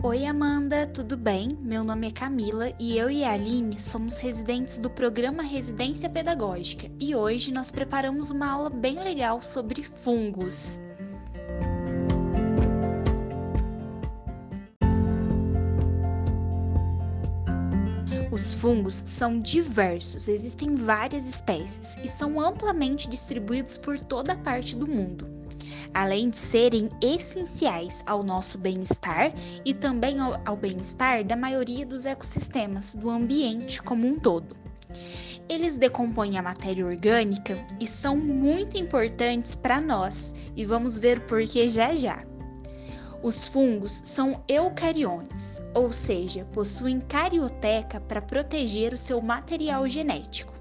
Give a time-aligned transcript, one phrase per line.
[0.00, 1.48] Oi Amanda, tudo bem?
[1.60, 6.88] Meu nome é Camila e eu e a Aline somos residentes do programa Residência Pedagógica
[7.00, 10.78] e hoje nós preparamos uma aula bem legal sobre fungos.
[18.30, 24.86] Os fungos são diversos, existem várias espécies e são amplamente distribuídos por toda parte do
[24.86, 25.37] mundo
[25.92, 29.32] além de serem essenciais ao nosso bem-estar
[29.64, 34.56] e também ao, ao bem-estar da maioria dos ecossistemas do ambiente como um todo.
[35.48, 41.46] Eles decompõem a matéria orgânica e são muito importantes para nós, e vamos ver por
[41.46, 42.22] que já já.
[43.22, 50.52] Os fungos são eucariontes, ou seja, possuem carioteca para proteger o seu material genético.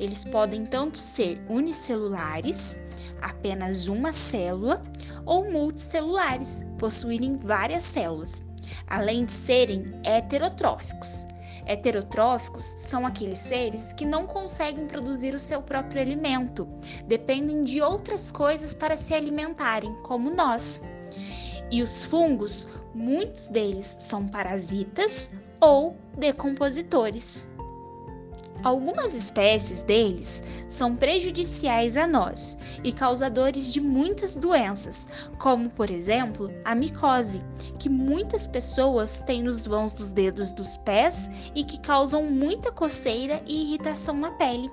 [0.00, 2.78] Eles podem tanto ser unicelulares,
[3.20, 4.82] apenas uma célula,
[5.24, 8.42] ou multicelulares, possuírem várias células,
[8.86, 11.26] além de serem heterotróficos.
[11.66, 16.66] Heterotróficos são aqueles seres que não conseguem produzir o seu próprio alimento,
[17.06, 20.80] dependem de outras coisas para se alimentarem, como nós.
[21.70, 27.46] E os fungos, muitos deles são parasitas ou decompositores.
[28.68, 36.52] Algumas espécies deles são prejudiciais a nós e causadores de muitas doenças, como por exemplo
[36.66, 37.42] a micose,
[37.78, 43.42] que muitas pessoas têm nos vãos dos dedos dos pés e que causam muita coceira
[43.46, 44.70] e irritação na pele.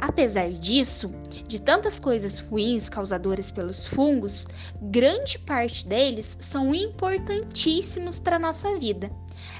[0.00, 1.12] Apesar disso,
[1.46, 4.46] de tantas coisas ruins causadoras pelos fungos,
[4.80, 9.10] grande parte deles são importantíssimos para a nossa vida.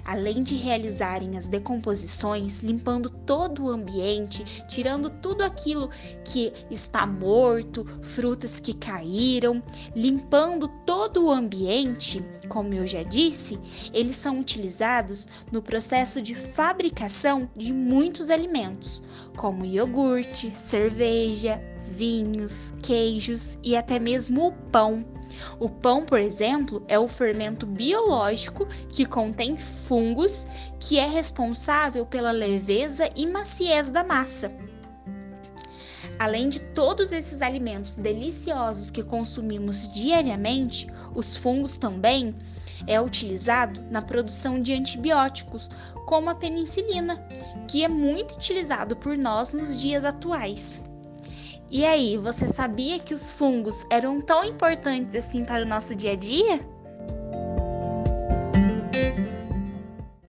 [0.02, 5.90] Além de realizarem as decomposições, limpando todo o ambiente, tirando tudo aquilo
[6.24, 9.62] que está morto, frutas que caíram,
[9.94, 13.58] limpando todo o ambiente, como eu já disse,
[13.92, 19.02] eles são utilizados no processo de fabricação de muitos alimentos,
[19.36, 25.04] como iogurte cerveja, vinhos, queijos e até mesmo o pão.
[25.58, 30.46] O pão, por exemplo, é o fermento biológico que contém fungos,
[30.78, 34.52] que é responsável pela leveza e maciez da massa.
[36.20, 42.36] Além de todos esses alimentos deliciosos que consumimos diariamente, os fungos também
[42.86, 45.70] é utilizado na produção de antibióticos,
[46.04, 47.16] como a penicilina,
[47.66, 50.82] que é muito utilizado por nós nos dias atuais.
[51.70, 56.12] E aí, você sabia que os fungos eram tão importantes assim para o nosso dia
[56.12, 56.60] a dia?